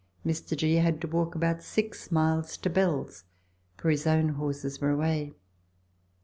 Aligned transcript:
Mr. 0.25 0.57
G. 0.57 0.77
had 0.77 0.99
to 1.01 1.07
walk 1.07 1.35
about 1.35 1.61
six 1.61 2.11
miles 2.11 2.57
to 2.57 2.71
Bell's, 2.71 3.23
for 3.77 3.91
his 3.91 4.07
own 4.07 4.29
horses 4.29 4.81
were 4.81 4.89
away. 4.89 5.35